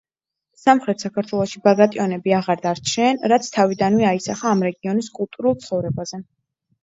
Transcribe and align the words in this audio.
სამხრეთ 0.59 1.03
საქართველოში 1.03 1.59
ბაგრატიონები 1.65 2.33
აღარ 2.37 2.63
დარჩნენ, 2.63 3.21
რაც 3.33 3.51
თავიდანვე 3.57 4.09
აისახა 4.13 4.49
ამ 4.53 4.65
რეგიონის 4.69 5.11
კულტურულ 5.19 5.59
ცხოვრებაზე. 5.67 6.23